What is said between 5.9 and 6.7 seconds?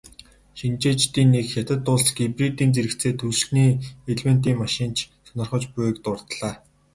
дурдлаа.